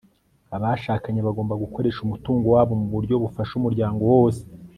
abashakanye 0.55 1.19
bagomba 1.27 1.59
gukoresha 1.63 1.99
umutungo 2.01 2.45
wabo 2.55 2.73
mu 2.81 2.87
buryo 2.93 3.15
bufasha 3.23 3.53
umuryango 3.59 4.01
wose 4.13 4.43